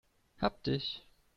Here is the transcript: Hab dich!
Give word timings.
Hab 0.39 0.63
dich! 0.63 1.05